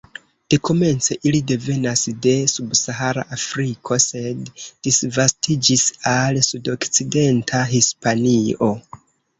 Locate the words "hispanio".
7.77-8.75